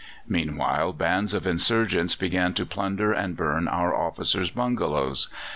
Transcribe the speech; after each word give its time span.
Meanwhile 0.27 0.93
bands 0.93 1.31
of 1.31 1.45
insurgents 1.45 2.15
began 2.15 2.55
to 2.55 2.65
plunder 2.65 3.13
and 3.13 3.37
burn 3.37 3.67
our 3.67 3.93
officers' 3.95 4.49
bungalows. 4.49 5.29